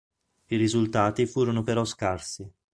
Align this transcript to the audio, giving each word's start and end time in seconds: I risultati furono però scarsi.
I 0.47 0.55
risultati 0.55 1.27
furono 1.27 1.61
però 1.61 1.85
scarsi. 1.85 2.51